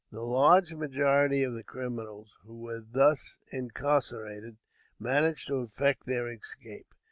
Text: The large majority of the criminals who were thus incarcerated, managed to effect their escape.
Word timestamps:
The 0.11 0.23
large 0.23 0.73
majority 0.73 1.43
of 1.43 1.53
the 1.53 1.61
criminals 1.61 2.35
who 2.43 2.57
were 2.59 2.81
thus 2.81 3.37
incarcerated, 3.51 4.57
managed 4.99 5.47
to 5.49 5.57
effect 5.57 6.07
their 6.07 6.27
escape. 6.31 6.87